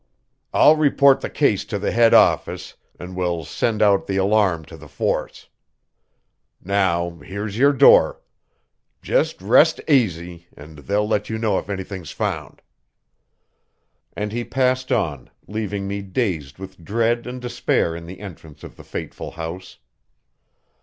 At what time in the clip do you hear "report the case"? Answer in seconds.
0.77-1.63